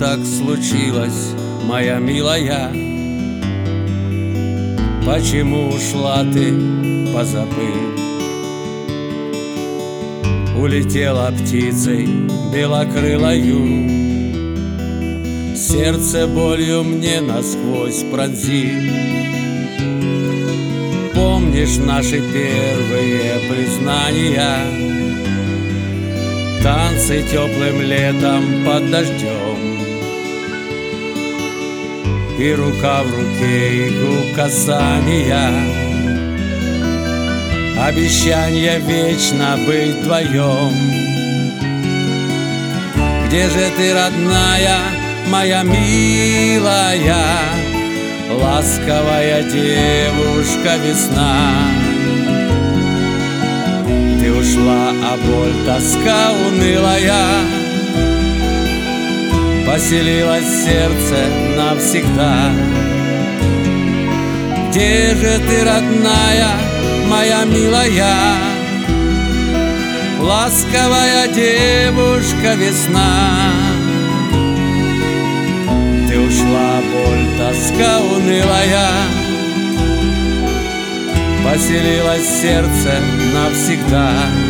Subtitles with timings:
[0.00, 1.34] так случилось,
[1.64, 2.70] моя милая?
[5.04, 6.54] Почему ушла ты
[7.12, 8.00] позабыв?
[10.56, 12.06] Улетела птицей
[12.52, 13.88] белокрылою
[15.56, 18.92] Сердце болью мне насквозь пронзил
[21.14, 24.90] Помнишь наши первые признания
[26.62, 29.49] Танцы теплым летом под дождем
[32.40, 35.52] И рука в руке, и касания
[37.78, 40.72] Обещание вечно быть вдвоем.
[43.26, 44.78] Где же ты, родная,
[45.28, 47.26] моя милая?
[48.30, 51.52] Ласковая девушка весна.
[54.18, 57.69] Ты ушла, а боль, тоска унылая
[59.70, 61.16] Поселилась в сердце
[61.56, 62.50] навсегда.
[64.68, 66.48] Где же ты, родная,
[67.06, 68.34] моя милая?
[70.18, 73.52] Ласковая девушка весна.
[76.08, 78.90] Ты ушла, боль, тоска унылая.
[81.44, 82.98] Поселилась в сердце
[83.32, 84.49] навсегда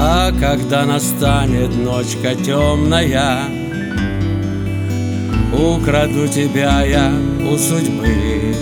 [0.00, 3.40] А когда настанет ночка темная
[5.52, 8.54] Украду тебя я у судьбы.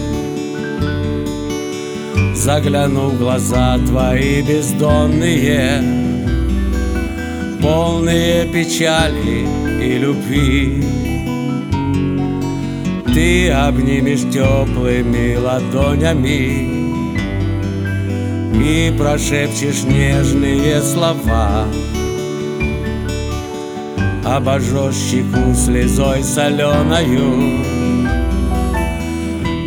[2.34, 5.82] Загляну в глаза твои бездонные
[7.60, 9.46] Полные печали
[9.84, 10.82] и любви.
[13.12, 16.85] Ты обнимешь теплыми ладонями
[18.54, 21.64] И прошепчешь нежные слова.
[24.24, 27.64] Обожжешь щеку слезой соленою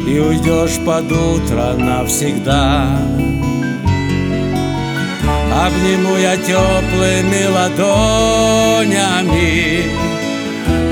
[0.07, 2.87] и уйдешь под утро навсегда.
[5.65, 8.99] Обниму я теплыми ладонями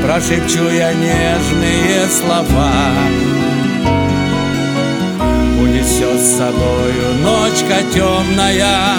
[0.04, 2.72] Прошепчу я нежные слова
[5.60, 7.16] Унесет с собою.
[7.24, 8.98] Ночка темная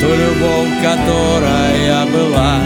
[0.00, 2.60] Ту любовь, которая была.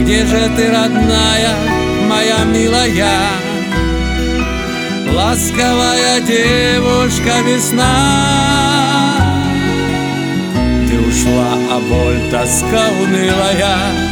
[0.00, 1.54] Где же ты, родная,
[2.08, 3.18] моя милая?
[5.12, 7.86] Ласковая девушка весна.
[10.88, 14.09] Ты ушла, а боль, тоска унылая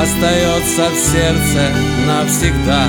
[0.00, 1.72] Остается в сердце
[2.06, 2.86] навсегда